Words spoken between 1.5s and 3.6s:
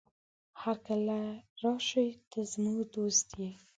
راشې، ته زموږ دوست يې.